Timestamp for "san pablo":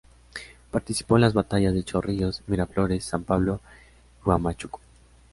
3.05-3.61